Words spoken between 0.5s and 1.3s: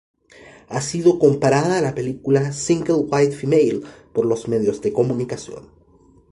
Ha sido